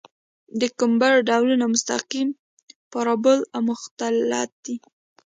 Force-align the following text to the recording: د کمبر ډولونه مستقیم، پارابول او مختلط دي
د 0.59 0.61
کمبر 0.79 1.13
ډولونه 1.29 1.65
مستقیم، 1.73 2.29
پارابول 2.91 3.39
او 3.55 3.61
مختلط 3.71 4.51
دي 4.65 4.75